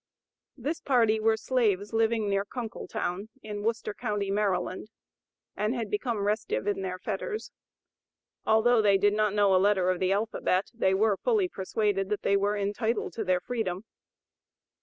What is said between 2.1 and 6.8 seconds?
near Kunkletown, in Worcester county, Maryland, and had become restive